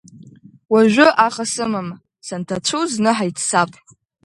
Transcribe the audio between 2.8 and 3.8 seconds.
зны ҳаиццап…